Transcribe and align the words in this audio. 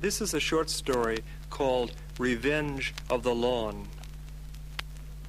This 0.00 0.22
is 0.22 0.32
a 0.32 0.40
short 0.40 0.70
story 0.70 1.18
called 1.50 1.92
Revenge 2.18 2.94
of 3.10 3.22
the 3.22 3.34
Lawn. 3.34 3.86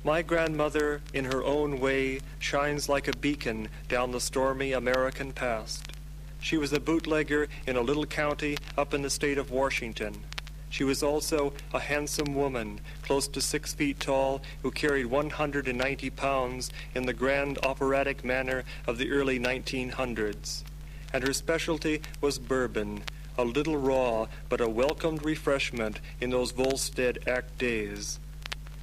My 0.01 0.21
grandmother, 0.21 1.01
in 1.13 1.25
her 1.25 1.43
own 1.43 1.81
way, 1.81 2.21
shines 2.39 2.87
like 2.87 3.09
a 3.09 3.17
beacon 3.17 3.67
down 3.89 4.11
the 4.11 4.21
stormy 4.21 4.71
American 4.71 5.33
past. 5.33 5.91
She 6.39 6.55
was 6.55 6.71
a 6.71 6.79
bootlegger 6.79 7.49
in 7.67 7.75
a 7.75 7.81
little 7.81 8.05
county 8.05 8.57
up 8.77 8.93
in 8.93 9.01
the 9.01 9.09
state 9.09 9.37
of 9.37 9.51
Washington. 9.51 10.23
She 10.69 10.85
was 10.85 11.03
also 11.03 11.51
a 11.73 11.79
handsome 11.81 12.33
woman, 12.33 12.79
close 13.01 13.27
to 13.27 13.41
six 13.41 13.73
feet 13.73 13.99
tall, 13.99 14.41
who 14.61 14.71
carried 14.71 15.07
190 15.07 16.09
pounds 16.11 16.71
in 16.95 17.05
the 17.05 17.13
grand 17.13 17.59
operatic 17.61 18.23
manner 18.23 18.63
of 18.87 18.97
the 18.97 19.11
early 19.11 19.37
1900s. 19.37 20.63
And 21.11 21.27
her 21.27 21.33
specialty 21.33 22.01
was 22.21 22.39
bourbon, 22.39 23.03
a 23.37 23.43
little 23.43 23.77
raw, 23.77 24.27
but 24.49 24.61
a 24.61 24.69
welcomed 24.69 25.25
refreshment 25.25 25.99
in 26.19 26.29
those 26.29 26.51
Volstead 26.51 27.19
Act 27.27 27.57
days. 27.57 28.19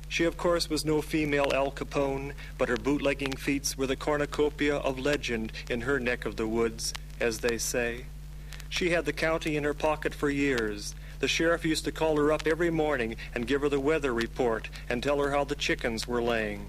She, 0.08 0.24
of 0.24 0.36
course, 0.36 0.70
was 0.70 0.84
no 0.84 1.02
female 1.02 1.52
Al 1.52 1.70
Capone, 1.70 2.32
but 2.56 2.68
her 2.68 2.76
bootlegging 2.76 3.36
feats 3.36 3.76
were 3.76 3.86
the 3.86 3.96
cornucopia 3.96 4.76
of 4.76 4.98
legend 4.98 5.52
in 5.68 5.82
her 5.82 6.00
neck 6.00 6.24
of 6.24 6.36
the 6.36 6.46
woods, 6.46 6.94
as 7.20 7.38
they 7.38 7.58
say. 7.58 8.06
She 8.70 8.90
had 8.90 9.04
the 9.04 9.12
county 9.12 9.56
in 9.56 9.64
her 9.64 9.74
pocket 9.74 10.14
for 10.14 10.30
years. 10.30 10.94
The 11.20 11.28
sheriff 11.28 11.64
used 11.64 11.84
to 11.84 11.92
call 11.92 12.16
her 12.16 12.32
up 12.32 12.46
every 12.46 12.70
morning 12.70 13.16
and 13.34 13.46
give 13.46 13.60
her 13.60 13.68
the 13.68 13.80
weather 13.80 14.14
report 14.14 14.68
and 14.88 15.02
tell 15.02 15.18
her 15.18 15.30
how 15.30 15.44
the 15.44 15.54
chickens 15.54 16.06
were 16.06 16.22
laying. 16.22 16.68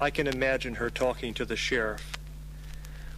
I 0.00 0.10
can 0.10 0.26
imagine 0.26 0.74
her 0.74 0.90
talking 0.90 1.34
to 1.34 1.44
the 1.44 1.56
sheriff. 1.56 2.12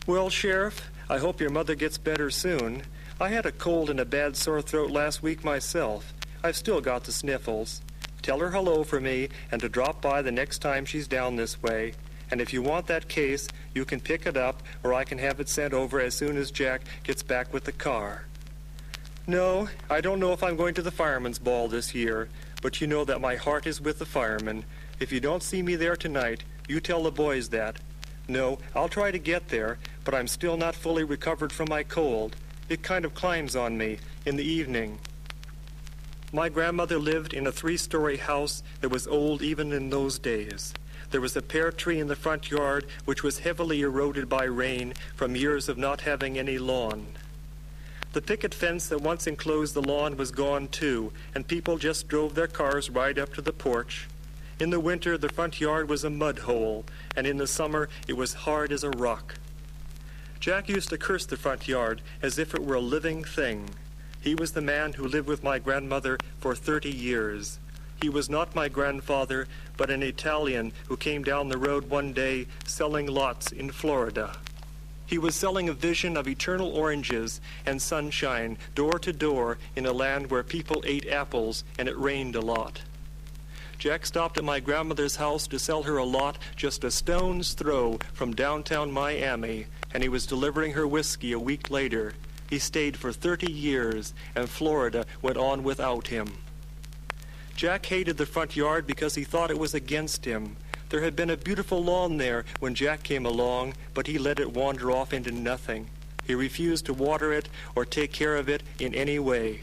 Well, 0.07 0.31
Sheriff, 0.31 0.91
I 1.11 1.19
hope 1.19 1.41
your 1.41 1.51
mother 1.51 1.75
gets 1.75 1.99
better 1.99 2.31
soon. 2.31 2.83
I 3.21 3.31
had 3.31 3.47
a 3.47 3.53
cold 3.53 3.91
and 3.91 3.99
a 3.99 4.05
bad 4.05 4.37
sore 4.37 4.63
throat 4.63 4.93
last 4.93 5.25
week 5.25 5.43
myself. 5.43 6.15
I've 6.45 6.55
still 6.55 6.81
got 6.81 7.03
the 7.03 7.11
sniffles. 7.11 7.81
Tell 8.23 8.39
her 8.39 8.51
hello 8.53 8.85
for 8.85 9.01
me 9.01 9.31
and 9.51 9.61
to 9.61 9.69
drop 9.69 10.01
by 10.01 10.23
the 10.23 10.31
next 10.31 10.61
time 10.61 10.85
she's 10.85 11.09
down 11.09 11.35
this 11.35 11.61
way. 11.61 11.95
And 12.31 12.41
if 12.41 12.53
you 12.53 12.63
want 12.63 12.87
that 12.87 13.09
case, 13.09 13.49
you 13.75 13.85
can 13.85 13.99
pick 13.99 14.25
it 14.25 14.37
up 14.37 14.63
or 14.85 14.95
I 14.95 15.03
can 15.03 15.19
have 15.19 15.41
it 15.41 15.49
sent 15.49 15.75
over 15.75 15.99
as 15.99 16.15
soon 16.15 16.37
as 16.37 16.53
Jack 16.53 16.83
gets 17.03 17.25
back 17.25 17.53
with 17.53 17.65
the 17.65 17.73
car. 17.73 18.27
No, 19.27 19.69
I 19.91 20.01
don't 20.01 20.21
know 20.21 20.33
if 20.33 20.45
I'm 20.45 20.57
going 20.57 20.75
to 20.75 20.83
the 20.83 20.93
fireman's 20.93 21.41
ball 21.41 21.67
this 21.67 21.97
year, 21.97 22.29
but 22.63 22.81
you 22.81 22.87
know 22.87 23.05
that 23.05 23.21
my 23.21 23.35
heart 23.35 23.67
is 23.67 23.81
with 23.81 23.99
the 23.99 24.07
firemen. 24.07 24.65
If 25.01 25.11
you 25.11 25.19
don't 25.19 25.43
see 25.43 25.61
me 25.61 25.75
there 25.75 25.97
tonight, 25.97 26.45
you 26.69 26.79
tell 26.79 27.03
the 27.03 27.11
boys 27.11 27.49
that. 27.49 27.79
No, 28.29 28.61
I'll 28.77 28.89
try 28.89 29.11
to 29.11 29.19
get 29.19 29.49
there, 29.49 29.79
but 30.05 30.15
I'm 30.15 30.29
still 30.29 30.57
not 30.57 30.77
fully 30.77 31.03
recovered 31.03 31.53
from 31.53 31.67
my 31.69 31.83
cold. 31.83 32.37
It 32.69 32.83
kind 32.83 33.05
of 33.05 33.15
climbs 33.15 33.57
on 33.57 33.79
me 33.79 33.99
in 34.27 34.37
the 34.37 34.45
evening. 34.45 34.99
My 36.33 36.51
grandmother 36.51 36.99
lived 36.99 37.33
in 37.33 37.47
a 37.47 37.53
three 37.53 37.79
story 37.79 38.19
house 38.19 38.63
that 38.83 38.91
was 38.91 39.07
old 39.07 39.41
even 39.41 39.73
in 39.73 39.89
those 39.89 40.19
days. 40.19 40.75
There 41.11 41.23
was 41.23 41.35
a 41.35 41.43
pear 41.43 41.73
tree 41.73 41.99
in 41.99 42.09
the 42.09 42.17
front 42.17 42.51
yard 42.51 42.85
which 43.07 43.23
was 43.23 43.39
heavily 43.39 43.81
eroded 43.81 44.29
by 44.29 44.45
rain 44.45 44.93
from 45.17 45.35
years 45.35 45.71
of 45.71 45.79
not 45.79 46.03
having 46.03 46.39
any 46.39 46.59
lawn. 46.59 47.07
The 48.13 48.21
picket 48.21 48.53
fence 48.53 48.89
that 48.89 49.01
once 49.01 49.27
enclosed 49.27 49.73
the 49.73 49.81
lawn 49.81 50.19
was 50.19 50.31
gone 50.31 50.69
too, 50.69 51.13
and 51.35 51.49
people 51.49 51.79
just 51.79 52.09
drove 52.09 52.35
their 52.35 52.47
cars 52.47 52.91
right 52.91 53.17
up 53.19 53.33
to 53.35 53.41
the 53.43 53.53
porch. 53.53 54.09
In 54.61 54.69
the 54.69 54.81
winter, 54.81 55.17
the 55.17 55.29
front 55.31 55.61
yard 55.61 55.89
was 55.89 56.05
a 56.05 56.11
mud 56.11 56.41
hole, 56.41 56.85
and 57.17 57.27
in 57.27 57.39
the 57.39 57.47
summer, 57.47 57.89
it 58.07 58.17
was 58.17 58.35
hard 58.35 58.73
as 58.73 58.85
a 58.85 58.91
rock. 58.91 59.35
Jack 60.41 60.69
used 60.69 60.91
to 60.91 60.99
curse 60.99 61.27
the 61.27 61.37
front 61.37 61.67
yard 61.67 62.01
as 62.23 62.39
if 62.39 62.55
it 62.55 62.65
were 62.65 62.77
a 62.77 62.81
living 62.81 63.25
thing. 63.25 63.71
He 64.21 64.35
was 64.35 64.53
the 64.53 64.61
man 64.61 64.93
who 64.93 65.07
lived 65.07 65.27
with 65.27 65.43
my 65.43 65.59
grandmother 65.59 66.19
for 66.39 66.55
30 66.55 66.91
years. 66.91 67.59
He 68.01 68.09
was 68.09 68.31
not 68.31 68.55
my 68.55 68.69
grandfather, 68.69 69.49
but 69.77 69.91
an 69.91 70.03
Italian 70.03 70.73
who 70.87 70.97
came 70.97 71.25
down 71.25 71.49
the 71.49 71.59
road 71.59 71.91
one 71.91 72.13
day 72.13 72.47
selling 72.65 73.07
lots 73.07 73.51
in 73.51 73.73
Florida. 73.73 74.37
He 75.07 75.19
was 75.19 75.35
selling 75.35 75.69
a 75.69 75.73
vision 75.73 76.17
of 76.17 76.29
eternal 76.29 76.69
oranges 76.69 77.41
and 77.67 77.83
sunshine 77.83 78.59
door 78.75 78.99
to 79.01 79.13
door 79.13 79.59
in 79.75 79.87
a 79.87 79.93
land 79.93 80.31
where 80.31 80.45
people 80.45 80.85
ate 80.87 81.09
apples 81.09 81.65
and 81.79 81.89
it 81.89 81.99
rained 81.99 82.37
a 82.37 82.41
lot. 82.41 82.83
Jack 83.79 84.05
stopped 84.05 84.37
at 84.37 84.45
my 84.45 84.59
grandmother's 84.59 85.17
house 85.17 85.47
to 85.47 85.59
sell 85.59 85.85
her 85.85 85.99
a 85.99 86.05
lot 86.05 86.37
just 86.57 86.83
a 86.83 86.91
stone's 86.91 87.53
throw 87.53 87.99
from 88.13 88.35
downtown 88.35 88.91
Miami, 88.91 89.67
and 89.95 90.03
he 90.03 90.09
was 90.09 90.27
delivering 90.27 90.73
her 90.73 90.87
whiskey 90.87 91.31
a 91.31 91.39
week 91.39 91.71
later. 91.71 92.15
He 92.51 92.59
stayed 92.59 92.97
for 92.97 93.13
30 93.13 93.53
years, 93.53 94.15
and 94.35 94.51
Florida 94.51 95.07
went 95.23 95.37
on 95.37 95.63
without 95.63 96.09
him. 96.09 96.39
Jack 97.55 97.87
hated 97.87 98.17
the 98.17 98.27
front 98.27 98.57
yard 98.57 98.85
because 98.85 99.15
he 99.15 99.23
thought 99.23 99.51
it 99.51 99.59
was 99.59 99.75
against 99.75 100.25
him. 100.25 100.57
There 100.89 101.03
had 101.03 101.15
been 101.15 101.31
a 101.31 101.37
beautiful 101.37 101.83
lawn 101.83 102.17
there 102.17 102.45
when 102.59 102.75
Jack 102.75 103.05
came 103.05 103.27
along, 103.27 103.75
but 103.95 104.09
he 104.09 104.19
let 104.19 104.41
it 104.41 104.53
wander 104.53 104.91
off 104.91 105.13
into 105.13 105.31
nothing. 105.31 105.89
He 106.25 106.35
refused 106.35 106.87
to 106.87 106.95
water 106.95 107.33
it 107.33 107.49
or 107.77 107.85
take 107.85 108.13
care 108.13 108.37
of 108.37 108.49
it 108.49 108.63
in 108.81 108.95
any 108.95 109.19
way. 109.21 109.61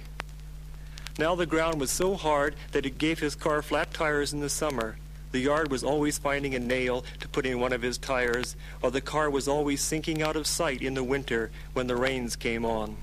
Now 1.18 1.34
the 1.34 1.46
ground 1.46 1.80
was 1.80 1.92
so 1.92 2.16
hard 2.16 2.56
that 2.74 2.86
it 2.86 2.98
gave 2.98 3.20
his 3.20 3.36
car 3.36 3.62
flat 3.62 3.94
tires 3.94 4.34
in 4.34 4.42
the 4.42 4.50
summer. 4.50 4.98
The 5.32 5.40
yard 5.40 5.72
was 5.72 5.84
always 5.84 6.18
finding 6.18 6.56
a 6.56 6.60
nail 6.60 7.06
to 7.22 7.30
put 7.30 7.46
in 7.46 7.60
one 7.60 7.72
of 7.72 7.82
his 7.82 7.98
tires, 7.98 8.56
or 8.82 8.92
the 8.92 9.00
car 9.00 9.30
was 9.30 9.48
always 9.48 9.82
sinking 9.82 10.22
out 10.22 10.36
of 10.36 10.46
sight 10.46 10.82
in 10.82 10.94
the 10.94 11.04
winter 11.04 11.52
when 11.74 11.88
the 11.88 11.96
rains 11.96 12.36
came 12.36 12.66
on. 12.66 12.98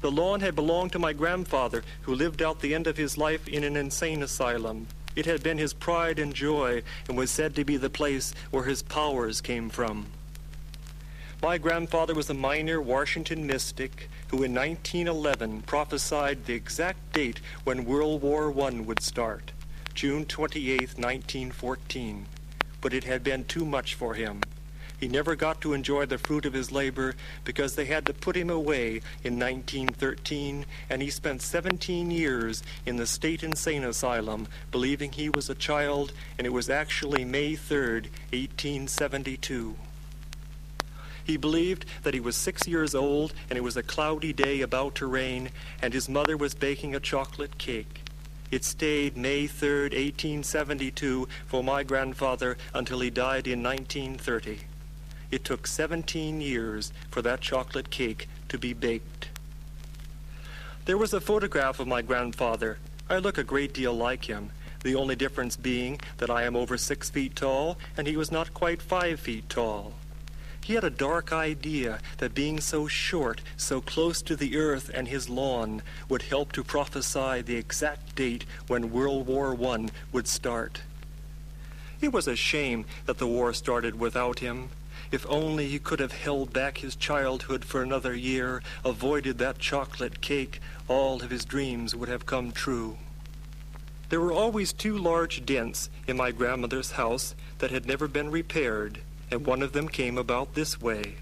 The 0.00 0.12
lawn 0.12 0.40
had 0.40 0.54
belonged 0.54 0.92
to 0.92 1.00
my 1.00 1.12
grandfather, 1.12 1.82
who 2.02 2.14
lived 2.14 2.40
out 2.40 2.60
the 2.60 2.72
end 2.74 2.86
of 2.86 2.96
his 2.96 3.18
life 3.18 3.48
in 3.48 3.64
an 3.64 3.76
insane 3.76 4.22
asylum. 4.22 4.86
It 5.16 5.26
had 5.26 5.42
been 5.42 5.58
his 5.58 5.72
pride 5.72 6.20
and 6.20 6.32
joy 6.32 6.84
and 7.08 7.16
was 7.16 7.32
said 7.32 7.56
to 7.56 7.64
be 7.64 7.76
the 7.76 7.90
place 7.90 8.32
where 8.52 8.64
his 8.64 8.82
powers 8.82 9.40
came 9.40 9.70
from. 9.70 10.06
My 11.40 11.56
grandfather 11.56 12.14
was 12.14 12.28
a 12.28 12.34
minor 12.34 12.80
Washington 12.80 13.46
mystic 13.46 14.10
who 14.30 14.42
in 14.42 14.52
1911 14.54 15.62
prophesied 15.62 16.44
the 16.44 16.54
exact 16.54 17.12
date 17.12 17.40
when 17.62 17.84
World 17.84 18.22
War 18.22 18.52
I 18.60 18.80
would 18.80 19.00
start, 19.00 19.52
June 19.94 20.24
28, 20.24 20.98
1914. 20.98 22.26
But 22.80 22.92
it 22.92 23.04
had 23.04 23.22
been 23.22 23.44
too 23.44 23.64
much 23.64 23.94
for 23.94 24.14
him. 24.14 24.40
He 24.98 25.06
never 25.06 25.36
got 25.36 25.60
to 25.60 25.74
enjoy 25.74 26.06
the 26.06 26.18
fruit 26.18 26.44
of 26.44 26.54
his 26.54 26.72
labor 26.72 27.14
because 27.44 27.76
they 27.76 27.84
had 27.84 28.04
to 28.06 28.12
put 28.12 28.36
him 28.36 28.50
away 28.50 29.00
in 29.22 29.38
1913, 29.38 30.66
and 30.90 31.00
he 31.00 31.08
spent 31.08 31.40
17 31.40 32.10
years 32.10 32.64
in 32.84 32.96
the 32.96 33.06
state 33.06 33.44
insane 33.44 33.84
asylum 33.84 34.48
believing 34.72 35.12
he 35.12 35.28
was 35.28 35.48
a 35.48 35.54
child, 35.54 36.12
and 36.36 36.48
it 36.48 36.52
was 36.52 36.68
actually 36.68 37.24
May 37.24 37.54
3, 37.54 38.10
1872. 38.32 39.76
He 41.28 41.36
believed 41.36 41.84
that 42.04 42.14
he 42.14 42.20
was 42.20 42.36
six 42.36 42.66
years 42.66 42.94
old 42.94 43.34
and 43.50 43.58
it 43.58 43.60
was 43.60 43.76
a 43.76 43.82
cloudy 43.82 44.32
day 44.32 44.62
about 44.62 44.94
to 44.94 45.06
rain, 45.06 45.50
and 45.82 45.92
his 45.92 46.08
mother 46.08 46.38
was 46.38 46.54
baking 46.54 46.94
a 46.94 47.00
chocolate 47.00 47.58
cake. 47.58 48.00
It 48.50 48.64
stayed 48.64 49.14
May 49.14 49.46
3, 49.46 49.82
1872, 49.82 51.28
for 51.46 51.62
my 51.62 51.82
grandfather 51.82 52.56
until 52.72 53.00
he 53.00 53.10
died 53.10 53.46
in 53.46 53.62
1930. 53.62 54.60
It 55.30 55.44
took 55.44 55.66
17 55.66 56.40
years 56.40 56.94
for 57.10 57.20
that 57.20 57.42
chocolate 57.42 57.90
cake 57.90 58.26
to 58.48 58.56
be 58.56 58.72
baked. 58.72 59.28
There 60.86 60.96
was 60.96 61.12
a 61.12 61.20
photograph 61.20 61.78
of 61.78 61.86
my 61.86 62.00
grandfather. 62.00 62.78
I 63.10 63.18
look 63.18 63.36
a 63.36 63.44
great 63.44 63.74
deal 63.74 63.92
like 63.92 64.24
him, 64.24 64.52
the 64.82 64.94
only 64.94 65.14
difference 65.14 65.56
being 65.56 66.00
that 66.16 66.30
I 66.30 66.44
am 66.44 66.56
over 66.56 66.78
six 66.78 67.10
feet 67.10 67.36
tall 67.36 67.76
and 67.98 68.06
he 68.06 68.16
was 68.16 68.32
not 68.32 68.54
quite 68.54 68.80
five 68.80 69.20
feet 69.20 69.50
tall. 69.50 69.92
He 70.68 70.74
had 70.74 70.84
a 70.84 70.90
dark 70.90 71.32
idea 71.32 71.98
that 72.18 72.34
being 72.34 72.60
so 72.60 72.88
short, 72.88 73.40
so 73.56 73.80
close 73.80 74.20
to 74.20 74.36
the 74.36 74.58
earth 74.58 74.90
and 74.92 75.08
his 75.08 75.30
lawn, 75.30 75.80
would 76.10 76.20
help 76.20 76.52
to 76.52 76.62
prophesy 76.62 77.40
the 77.40 77.56
exact 77.56 78.14
date 78.14 78.44
when 78.66 78.92
World 78.92 79.26
War 79.26 79.56
I 79.58 79.88
would 80.12 80.28
start. 80.28 80.82
It 82.02 82.12
was 82.12 82.28
a 82.28 82.36
shame 82.36 82.84
that 83.06 83.16
the 83.16 83.26
war 83.26 83.54
started 83.54 83.98
without 83.98 84.40
him. 84.40 84.68
If 85.10 85.24
only 85.30 85.68
he 85.68 85.78
could 85.78 86.00
have 86.00 86.12
held 86.12 86.52
back 86.52 86.76
his 86.76 86.96
childhood 86.96 87.64
for 87.64 87.82
another 87.82 88.14
year, 88.14 88.62
avoided 88.84 89.38
that 89.38 89.58
chocolate 89.58 90.20
cake, 90.20 90.60
all 90.86 91.22
of 91.22 91.30
his 91.30 91.46
dreams 91.46 91.96
would 91.96 92.10
have 92.10 92.26
come 92.26 92.52
true. 92.52 92.98
There 94.10 94.20
were 94.20 94.32
always 94.32 94.74
two 94.74 94.98
large 94.98 95.46
dents 95.46 95.88
in 96.06 96.18
my 96.18 96.30
grandmother's 96.30 96.90
house 96.90 97.34
that 97.56 97.70
had 97.70 97.86
never 97.86 98.06
been 98.06 98.30
repaired 98.30 99.00
and 99.30 99.46
one 99.46 99.62
of 99.62 99.72
them 99.72 99.88
came 99.88 100.18
about 100.18 100.54
this 100.54 100.80
way. 100.80 101.16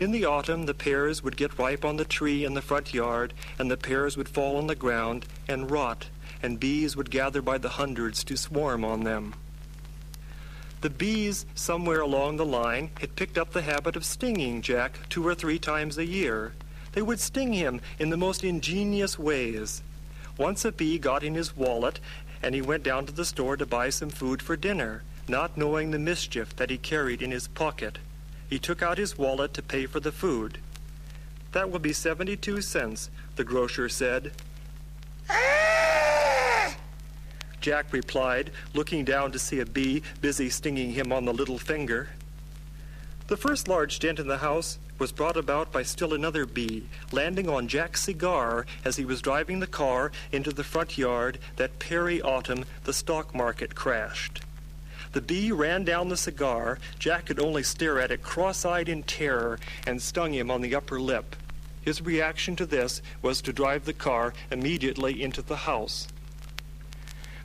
In 0.00 0.10
the 0.10 0.24
autumn, 0.24 0.66
the 0.66 0.74
pears 0.74 1.22
would 1.22 1.36
get 1.36 1.58
ripe 1.58 1.84
on 1.84 1.96
the 1.96 2.04
tree 2.04 2.44
in 2.44 2.54
the 2.54 2.62
front 2.62 2.92
yard, 2.92 3.34
and 3.58 3.70
the 3.70 3.76
pears 3.76 4.16
would 4.16 4.28
fall 4.28 4.56
on 4.56 4.66
the 4.66 4.74
ground 4.74 5.26
and 5.46 5.70
rot, 5.70 6.08
and 6.42 6.58
bees 6.58 6.96
would 6.96 7.10
gather 7.10 7.40
by 7.40 7.58
the 7.58 7.68
hundreds 7.70 8.24
to 8.24 8.36
swarm 8.36 8.84
on 8.84 9.04
them. 9.04 9.34
The 10.80 10.90
bees, 10.90 11.46
somewhere 11.54 12.00
along 12.00 12.36
the 12.36 12.44
line, 12.44 12.90
had 12.98 13.14
picked 13.14 13.38
up 13.38 13.52
the 13.52 13.62
habit 13.62 13.94
of 13.94 14.04
stinging 14.04 14.62
Jack 14.62 14.98
two 15.08 15.24
or 15.24 15.36
three 15.36 15.60
times 15.60 15.96
a 15.96 16.04
year. 16.04 16.54
They 16.90 17.02
would 17.02 17.20
sting 17.20 17.52
him 17.52 17.80
in 18.00 18.10
the 18.10 18.16
most 18.16 18.42
ingenious 18.42 19.16
ways. 19.16 19.82
Once 20.36 20.64
a 20.64 20.72
bee 20.72 20.98
got 20.98 21.22
in 21.22 21.36
his 21.36 21.56
wallet, 21.56 22.00
and 22.42 22.56
he 22.56 22.60
went 22.60 22.82
down 22.82 23.06
to 23.06 23.12
the 23.12 23.24
store 23.24 23.56
to 23.56 23.64
buy 23.64 23.90
some 23.90 24.10
food 24.10 24.42
for 24.42 24.56
dinner, 24.56 25.04
not 25.28 25.56
knowing 25.56 25.90
the 25.90 25.98
mischief 25.98 26.54
that 26.56 26.70
he 26.70 26.78
carried 26.78 27.22
in 27.22 27.30
his 27.30 27.48
pocket. 27.48 27.98
He 28.48 28.58
took 28.58 28.82
out 28.82 28.98
his 28.98 29.16
wallet 29.16 29.54
to 29.54 29.62
pay 29.62 29.86
for 29.86 30.00
the 30.00 30.12
food. 30.12 30.58
That 31.52 31.70
will 31.70 31.78
be 31.78 31.92
72 31.92 32.60
cents, 32.62 33.10
the 33.36 33.44
grocer 33.44 33.88
said. 33.88 34.32
Jack 37.60 37.92
replied, 37.92 38.50
looking 38.74 39.04
down 39.04 39.32
to 39.32 39.38
see 39.38 39.60
a 39.60 39.66
bee 39.66 40.02
busy 40.20 40.50
stinging 40.50 40.92
him 40.92 41.12
on 41.12 41.24
the 41.24 41.32
little 41.32 41.58
finger. 41.58 42.08
The 43.28 43.36
first 43.36 43.68
large 43.68 43.98
dent 43.98 44.18
in 44.18 44.26
the 44.28 44.38
house 44.38 44.78
was 44.98 45.12
brought 45.12 45.36
about 45.36 45.72
by 45.72 45.82
still 45.82 46.12
another 46.12 46.44
bee 46.44 46.86
landing 47.12 47.48
on 47.48 47.68
Jack's 47.68 48.02
cigar 48.02 48.66
as 48.84 48.96
he 48.96 49.04
was 49.04 49.22
driving 49.22 49.60
the 49.60 49.66
car 49.66 50.12
into 50.32 50.52
the 50.52 50.64
front 50.64 50.98
yard 50.98 51.38
that 51.56 51.78
Perry 51.78 52.20
autumn 52.20 52.64
the 52.84 52.92
stock 52.92 53.34
market 53.34 53.74
crashed. 53.74 54.42
The 55.12 55.20
bee 55.20 55.52
ran 55.52 55.84
down 55.84 56.08
the 56.08 56.16
cigar. 56.16 56.78
Jack 56.98 57.26
could 57.26 57.38
only 57.38 57.62
stare 57.62 58.00
at 58.00 58.10
it 58.10 58.22
cross-eyed 58.22 58.88
in 58.88 59.02
terror 59.02 59.58
and 59.86 60.00
stung 60.00 60.32
him 60.32 60.50
on 60.50 60.62
the 60.62 60.74
upper 60.74 60.98
lip. 60.98 61.36
His 61.82 62.00
reaction 62.00 62.56
to 62.56 62.66
this 62.66 63.02
was 63.20 63.42
to 63.42 63.52
drive 63.52 63.84
the 63.84 63.92
car 63.92 64.32
immediately 64.50 65.22
into 65.22 65.42
the 65.42 65.56
house. 65.56 66.08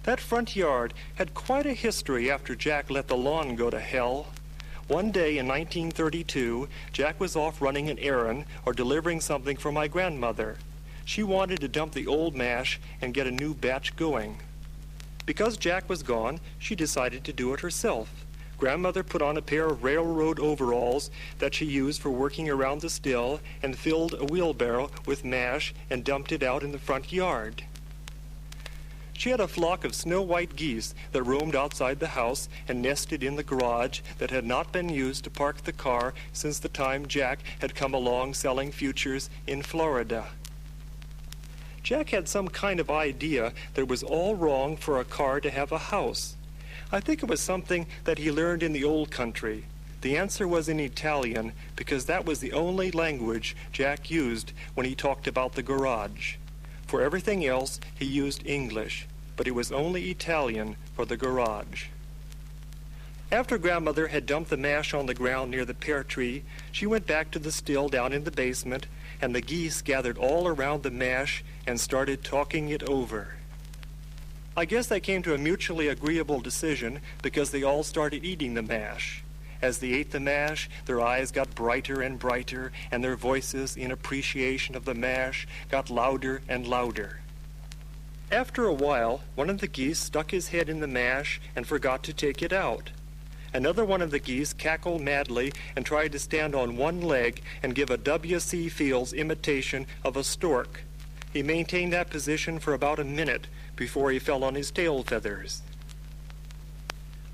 That 0.03 0.21
front 0.21 0.55
yard 0.55 0.93
had 1.15 1.33
quite 1.33 1.65
a 1.65 1.73
history 1.73 2.31
after 2.31 2.55
Jack 2.55 2.89
let 2.89 3.09
the 3.09 3.17
lawn 3.17 3.57
go 3.57 3.69
to 3.69 3.79
hell. 3.79 4.27
One 4.87 5.11
day 5.11 5.37
in 5.37 5.47
1932, 5.47 6.69
Jack 6.93 7.19
was 7.19 7.35
off 7.35 7.61
running 7.61 7.89
an 7.89 7.99
errand 7.99 8.45
or 8.65 8.71
delivering 8.71 9.19
something 9.19 9.57
for 9.57 9.73
my 9.73 9.89
grandmother. 9.89 10.57
She 11.03 11.23
wanted 11.23 11.59
to 11.59 11.67
dump 11.67 11.91
the 11.91 12.07
old 12.07 12.35
mash 12.35 12.79
and 13.01 13.13
get 13.13 13.27
a 13.27 13.31
new 13.31 13.53
batch 13.53 13.97
going. 13.97 14.37
Because 15.27 15.57
Jack 15.57 15.89
was 15.89 16.03
gone, 16.03 16.39
she 16.57 16.73
decided 16.73 17.25
to 17.25 17.33
do 17.33 17.53
it 17.53 17.59
herself. 17.59 18.25
Grandmother 18.57 19.03
put 19.03 19.21
on 19.21 19.35
a 19.35 19.41
pair 19.41 19.67
of 19.67 19.83
railroad 19.83 20.39
overalls 20.39 21.11
that 21.37 21.53
she 21.53 21.65
used 21.65 22.01
for 22.01 22.09
working 22.09 22.49
around 22.49 22.81
the 22.81 22.89
still 22.89 23.41
and 23.61 23.77
filled 23.77 24.13
a 24.13 24.23
wheelbarrow 24.23 24.89
with 25.05 25.25
mash 25.25 25.75
and 25.89 26.05
dumped 26.05 26.31
it 26.31 26.41
out 26.41 26.63
in 26.63 26.71
the 26.71 26.79
front 26.79 27.11
yard. 27.11 27.65
She 29.13 29.31
had 29.31 29.41
a 29.41 29.49
flock 29.49 29.83
of 29.83 29.93
snow 29.93 30.21
white 30.21 30.55
geese 30.55 30.95
that 31.11 31.23
roamed 31.23 31.55
outside 31.55 31.99
the 31.99 32.09
house 32.09 32.47
and 32.67 32.81
nested 32.81 33.21
in 33.21 33.35
the 33.35 33.43
garage 33.43 33.99
that 34.19 34.31
had 34.31 34.45
not 34.45 34.71
been 34.71 34.89
used 34.89 35.25
to 35.25 35.29
park 35.29 35.63
the 35.63 35.73
car 35.73 36.13
since 36.31 36.57
the 36.57 36.69
time 36.69 37.05
Jack 37.05 37.39
had 37.59 37.75
come 37.75 37.93
along 37.93 38.33
selling 38.33 38.71
futures 38.71 39.29
in 39.45 39.61
Florida. 39.61 40.27
Jack 41.87 42.09
had 42.09 42.27
some 42.27 42.49
kind 42.49 42.81
of 42.81 42.91
idea 42.91 43.53
that 43.73 43.83
it 43.83 43.87
was 43.87 44.03
all 44.03 44.35
wrong 44.35 44.75
for 44.75 44.99
a 44.99 45.05
car 45.05 45.39
to 45.39 45.49
have 45.49 45.71
a 45.71 45.77
house. 45.77 46.35
I 46.91 46.99
think 46.99 47.23
it 47.23 47.29
was 47.29 47.39
something 47.39 47.87
that 48.03 48.17
he 48.17 48.29
learned 48.29 48.61
in 48.61 48.73
the 48.73 48.83
old 48.83 49.09
country. 49.09 49.63
The 50.01 50.17
answer 50.17 50.49
was 50.49 50.67
in 50.67 50.81
Italian 50.81 51.53
because 51.77 52.03
that 52.03 52.25
was 52.25 52.41
the 52.41 52.51
only 52.51 52.91
language 52.91 53.55
Jack 53.71 54.11
used 54.11 54.51
when 54.73 54.85
he 54.85 54.95
talked 54.95 55.27
about 55.27 55.53
the 55.53 55.63
garage. 55.63 56.35
For 56.85 57.01
everything 57.01 57.45
else, 57.45 57.79
he 57.97 58.03
used 58.03 58.45
English, 58.45 59.07
but 59.37 59.47
it 59.47 59.55
was 59.55 59.71
only 59.71 60.09
Italian 60.09 60.75
for 60.93 61.05
the 61.05 61.15
garage. 61.15 61.85
After 63.29 63.57
grandmother 63.57 64.07
had 64.07 64.25
dumped 64.25 64.49
the 64.49 64.55
mash 64.55 64.93
on 64.93 65.05
the 65.05 65.13
ground 65.13 65.51
near 65.51 65.65
the 65.65 65.73
pear 65.73 66.01
tree, 66.01 66.43
she 66.71 66.85
went 66.85 67.05
back 67.05 67.29
to 67.31 67.39
the 67.39 67.51
still 67.51 67.89
down 67.89 68.13
in 68.13 68.23
the 68.23 68.31
basement, 68.31 68.87
and 69.21 69.35
the 69.35 69.41
geese 69.41 69.81
gathered 69.81 70.17
all 70.17 70.47
around 70.47 70.83
the 70.83 70.91
mash 70.91 71.43
and 71.65 71.77
started 71.77 72.23
talking 72.23 72.69
it 72.69 72.83
over. 72.83 73.35
I 74.55 74.63
guess 74.63 74.87
they 74.87 75.01
came 75.01 75.23
to 75.23 75.33
a 75.33 75.37
mutually 75.37 75.89
agreeable 75.89 76.39
decision 76.39 77.01
because 77.21 77.51
they 77.51 77.63
all 77.63 77.83
started 77.83 78.23
eating 78.23 78.53
the 78.53 78.63
mash. 78.63 79.25
As 79.61 79.79
they 79.79 79.91
ate 79.91 80.11
the 80.11 80.21
mash, 80.21 80.69
their 80.85 81.01
eyes 81.01 81.31
got 81.31 81.53
brighter 81.53 82.01
and 82.01 82.17
brighter, 82.17 82.71
and 82.91 83.03
their 83.03 83.17
voices, 83.17 83.75
in 83.75 83.91
appreciation 83.91 84.73
of 84.73 84.85
the 84.85 84.95
mash, 84.95 85.45
got 85.69 85.89
louder 85.89 86.41
and 86.47 86.65
louder. 86.65 87.19
After 88.31 88.65
a 88.65 88.73
while, 88.73 89.21
one 89.35 89.49
of 89.49 89.59
the 89.59 89.67
geese 89.67 89.99
stuck 89.99 90.31
his 90.31 90.49
head 90.49 90.69
in 90.69 90.79
the 90.79 90.87
mash 90.87 91.41
and 91.57 91.67
forgot 91.67 92.03
to 92.03 92.13
take 92.13 92.41
it 92.41 92.53
out. 92.53 92.91
Another 93.53 93.85
one 93.85 94.01
of 94.01 94.11
the 94.11 94.19
geese 94.19 94.53
cackled 94.53 95.01
madly 95.01 95.51
and 95.75 95.85
tried 95.85 96.11
to 96.11 96.19
stand 96.19 96.53
on 96.53 96.77
one 96.77 97.01
leg 97.01 97.41
and 97.63 97.75
give 97.75 97.89
a 97.89 97.97
W.C. 97.97 98.69
Fields 98.69 99.13
imitation 99.13 99.87
of 100.03 100.17
a 100.17 100.23
stork. 100.23 100.81
He 101.31 101.43
maintained 101.43 101.93
that 101.93 102.09
position 102.09 102.59
for 102.59 102.73
about 102.73 102.99
a 102.99 103.03
minute 103.03 103.47
before 103.75 104.11
he 104.11 104.19
fell 104.19 104.43
on 104.43 104.55
his 104.55 104.71
tail 104.71 105.03
feathers. 105.03 105.61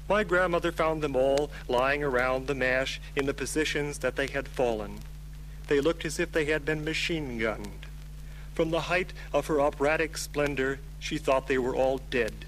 My 0.10 0.24
grandmother 0.24 0.72
found 0.72 1.02
them 1.02 1.16
all 1.16 1.50
lying 1.68 2.04
around 2.04 2.48
the 2.48 2.56
mash 2.56 3.00
in 3.16 3.26
the 3.26 3.34
positions 3.34 4.00
that 4.00 4.16
they 4.16 4.28
had 4.28 4.48
fallen. 4.48 5.00
They 5.68 5.80
looked 5.80 6.06
as 6.06 6.20
if 6.20 6.32
they 6.32 6.46
had 6.46 6.66
been 6.66 6.84
machine 6.84 7.40
gunned. 7.40 7.86
From 8.54 8.70
the 8.70 8.82
height 8.82 9.14
of 9.32 9.48
her 9.48 9.62
operatic 9.62 10.18
splendor, 10.18 10.80
she 11.00 11.18
thought 11.18 11.48
they 11.48 11.58
were 11.58 11.76
all 11.76 12.00
dead. 12.10 12.46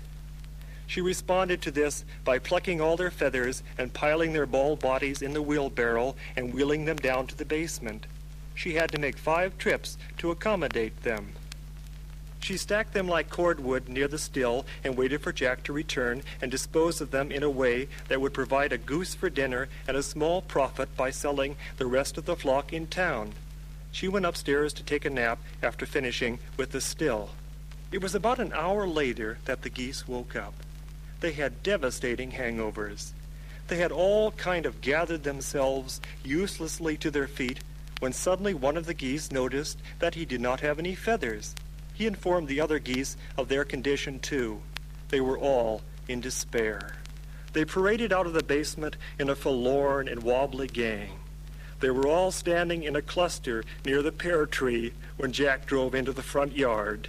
She 0.87 1.01
responded 1.01 1.61
to 1.61 1.71
this 1.71 2.05
by 2.23 2.39
plucking 2.39 2.79
all 2.79 2.95
their 2.95 3.11
feathers 3.11 3.63
and 3.77 3.93
piling 3.93 4.33
their 4.33 4.45
bald 4.45 4.79
bodies 4.79 5.21
in 5.21 5.33
the 5.33 5.41
wheelbarrow 5.41 6.15
and 6.35 6.53
wheeling 6.53 6.85
them 6.85 6.97
down 6.97 7.27
to 7.27 7.35
the 7.35 7.45
basement. 7.45 8.05
She 8.53 8.75
had 8.75 8.91
to 8.91 8.99
make 8.99 9.17
five 9.17 9.57
trips 9.57 9.97
to 10.19 10.31
accommodate 10.31 11.03
them. 11.03 11.33
She 12.39 12.57
stacked 12.57 12.93
them 12.93 13.07
like 13.07 13.31
cordwood 13.31 13.89
near 13.89 14.07
the 14.07 14.19
still 14.19 14.67
and 14.83 14.95
waited 14.95 15.21
for 15.21 15.33
Jack 15.33 15.63
to 15.63 15.73
return 15.73 16.21
and 16.39 16.51
dispose 16.51 17.01
of 17.01 17.09
them 17.09 17.31
in 17.31 17.41
a 17.41 17.49
way 17.49 17.87
that 18.07 18.21
would 18.21 18.35
provide 18.35 18.71
a 18.71 18.77
goose 18.77 19.15
for 19.15 19.31
dinner 19.31 19.67
and 19.87 19.97
a 19.97 20.03
small 20.03 20.43
profit 20.43 20.95
by 20.95 21.09
selling 21.09 21.55
the 21.77 21.87
rest 21.87 22.19
of 22.19 22.25
the 22.25 22.35
flock 22.35 22.71
in 22.71 22.85
town. 22.85 23.33
She 23.91 24.07
went 24.07 24.27
upstairs 24.27 24.73
to 24.73 24.83
take 24.83 25.05
a 25.05 25.09
nap 25.09 25.39
after 25.63 25.87
finishing 25.87 26.37
with 26.55 26.71
the 26.71 26.81
still. 26.81 27.31
It 27.91 28.03
was 28.03 28.13
about 28.13 28.39
an 28.39 28.53
hour 28.53 28.87
later 28.87 29.39
that 29.45 29.63
the 29.63 29.69
geese 29.69 30.07
woke 30.07 30.35
up. 30.35 30.53
They 31.25 31.31
had 31.31 31.63
devastating 31.63 32.33
hangovers. 32.33 33.13
They 33.67 33.77
had 33.77 33.91
all 33.91 34.29
kind 34.33 34.67
of 34.67 34.79
gathered 34.79 35.23
themselves 35.23 35.99
uselessly 36.23 36.97
to 36.97 37.09
their 37.09 37.27
feet 37.27 37.61
when 37.97 38.13
suddenly 38.13 38.53
one 38.53 38.77
of 38.77 38.85
the 38.85 38.93
geese 38.93 39.31
noticed 39.31 39.79
that 39.97 40.13
he 40.13 40.23
did 40.23 40.39
not 40.39 40.59
have 40.59 40.77
any 40.77 40.93
feathers. 40.93 41.55
He 41.95 42.05
informed 42.05 42.47
the 42.47 42.61
other 42.61 42.77
geese 42.77 43.17
of 43.39 43.47
their 43.47 43.65
condition 43.65 44.19
too. 44.19 44.61
They 45.09 45.19
were 45.19 45.39
all 45.39 45.81
in 46.07 46.21
despair. 46.21 46.97
They 47.53 47.65
paraded 47.65 48.13
out 48.13 48.27
of 48.27 48.33
the 48.33 48.43
basement 48.43 48.95
in 49.17 49.27
a 49.27 49.35
forlorn 49.35 50.07
and 50.07 50.21
wobbly 50.21 50.67
gang. 50.67 51.17
They 51.79 51.89
were 51.89 52.05
all 52.05 52.31
standing 52.31 52.83
in 52.83 52.95
a 52.95 53.01
cluster 53.01 53.63
near 53.83 54.03
the 54.03 54.11
pear 54.11 54.45
tree 54.45 54.93
when 55.17 55.31
Jack 55.31 55.65
drove 55.65 55.95
into 55.95 56.13
the 56.13 56.21
front 56.21 56.55
yard. 56.55 57.07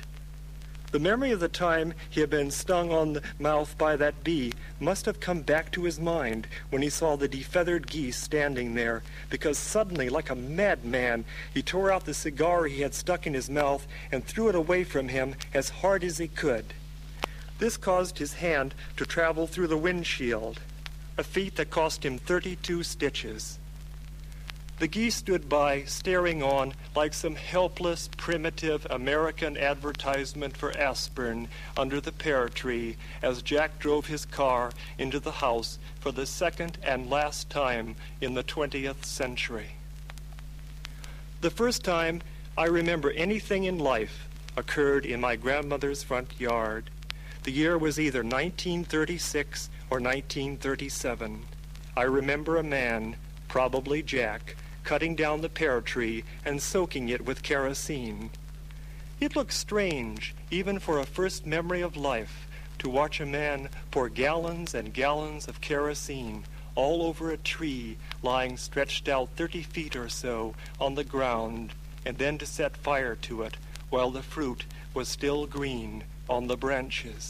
The 0.92 1.00
memory 1.00 1.32
of 1.32 1.40
the 1.40 1.48
time 1.48 1.94
he 2.08 2.20
had 2.20 2.30
been 2.30 2.50
stung 2.50 2.92
on 2.92 3.12
the 3.12 3.22
mouth 3.40 3.76
by 3.76 3.96
that 3.96 4.22
bee 4.22 4.52
must 4.78 5.04
have 5.06 5.18
come 5.18 5.42
back 5.42 5.72
to 5.72 5.82
his 5.82 5.98
mind 5.98 6.46
when 6.70 6.80
he 6.80 6.88
saw 6.88 7.16
the 7.16 7.28
defeathered 7.28 7.88
geese 7.88 8.16
standing 8.16 8.74
there, 8.74 9.02
because 9.28 9.58
suddenly, 9.58 10.08
like 10.08 10.30
a 10.30 10.36
madman, 10.36 11.24
he 11.52 11.62
tore 11.62 11.90
out 11.90 12.04
the 12.04 12.14
cigar 12.14 12.64
he 12.66 12.82
had 12.82 12.94
stuck 12.94 13.26
in 13.26 13.34
his 13.34 13.50
mouth 13.50 13.86
and 14.12 14.24
threw 14.24 14.48
it 14.48 14.54
away 14.54 14.84
from 14.84 15.08
him 15.08 15.34
as 15.52 15.68
hard 15.68 16.04
as 16.04 16.18
he 16.18 16.28
could. 16.28 16.72
This 17.58 17.76
caused 17.76 18.18
his 18.18 18.34
hand 18.34 18.74
to 18.96 19.04
travel 19.04 19.46
through 19.46 19.68
the 19.68 19.76
windshield, 19.76 20.60
a 21.18 21.24
feat 21.24 21.56
that 21.56 21.70
cost 21.70 22.04
him 22.04 22.16
32 22.16 22.84
stitches. 22.84 23.58
The 24.78 24.88
geese 24.88 25.14
stood 25.14 25.48
by, 25.48 25.84
staring 25.84 26.42
on 26.42 26.74
like 26.94 27.14
some 27.14 27.34
helpless, 27.34 28.10
primitive 28.18 28.86
American 28.90 29.56
advertisement 29.56 30.54
for 30.54 30.76
aspirin 30.76 31.48
under 31.78 31.98
the 31.98 32.12
pear 32.12 32.50
tree 32.50 32.98
as 33.22 33.40
Jack 33.40 33.78
drove 33.78 34.06
his 34.06 34.26
car 34.26 34.72
into 34.98 35.18
the 35.18 35.32
house 35.32 35.78
for 35.98 36.12
the 36.12 36.26
second 36.26 36.76
and 36.82 37.08
last 37.08 37.48
time 37.48 37.96
in 38.20 38.34
the 38.34 38.44
20th 38.44 39.06
century. 39.06 39.76
The 41.40 41.50
first 41.50 41.82
time 41.82 42.20
I 42.58 42.66
remember 42.66 43.12
anything 43.12 43.64
in 43.64 43.78
life 43.78 44.28
occurred 44.58 45.06
in 45.06 45.22
my 45.22 45.36
grandmother's 45.36 46.02
front 46.02 46.38
yard. 46.38 46.90
The 47.44 47.50
year 47.50 47.78
was 47.78 47.98
either 47.98 48.22
1936 48.22 49.70
or 49.88 50.00
1937. 50.00 51.44
I 51.96 52.02
remember 52.02 52.58
a 52.58 52.62
man, 52.62 53.16
probably 53.48 54.02
Jack, 54.02 54.54
cutting 54.86 55.16
down 55.16 55.40
the 55.40 55.48
pear 55.48 55.80
tree 55.80 56.22
and 56.44 56.62
soaking 56.62 57.08
it 57.08 57.24
with 57.24 57.42
kerosene. 57.42 58.30
It 59.18 59.34
looked 59.34 59.52
strange, 59.52 60.32
even 60.48 60.78
for 60.78 61.00
a 61.00 61.04
first 61.04 61.44
memory 61.44 61.80
of 61.80 61.96
life, 61.96 62.46
to 62.78 62.88
watch 62.88 63.20
a 63.20 63.26
man 63.26 63.68
pour 63.90 64.08
gallons 64.08 64.74
and 64.74 64.94
gallons 64.94 65.48
of 65.48 65.60
kerosene 65.60 66.44
all 66.76 67.02
over 67.02 67.32
a 67.32 67.36
tree 67.36 67.96
lying 68.22 68.56
stretched 68.56 69.08
out 69.08 69.28
30 69.34 69.62
feet 69.62 69.96
or 69.96 70.08
so 70.08 70.54
on 70.78 70.94
the 70.94 71.02
ground 71.02 71.72
and 72.04 72.18
then 72.18 72.38
to 72.38 72.46
set 72.46 72.76
fire 72.76 73.16
to 73.16 73.42
it 73.42 73.56
while 73.90 74.12
the 74.12 74.22
fruit 74.22 74.66
was 74.94 75.08
still 75.08 75.46
green 75.46 76.04
on 76.28 76.46
the 76.46 76.56
branches. 76.56 77.26